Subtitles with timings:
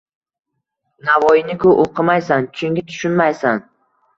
[1.09, 3.63] Navoiyni-ku oʻqimaysan, chunki tushunmaysan.